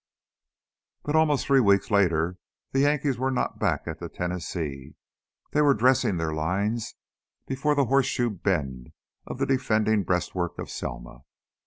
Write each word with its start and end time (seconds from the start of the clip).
But 1.03 1.15
almost 1.15 1.45
three 1.45 1.59
weeks 1.59 1.91
later 1.91 2.39
the 2.71 2.79
Yankees 2.79 3.19
were 3.19 3.29
not 3.29 3.59
back 3.59 3.83
at 3.87 3.99
the 3.99 4.09
Tennessee; 4.09 4.95
they 5.51 5.61
were 5.61 5.75
dressing 5.75 6.17
their 6.17 6.33
lines 6.33 6.95
before 7.45 7.75
the 7.75 7.85
horseshoe 7.85 8.31
bend 8.31 8.93
of 9.27 9.37
the 9.37 9.45
defending 9.45 10.01
breastworks 10.01 10.57
of 10.57 10.71
Selma. 10.71 11.19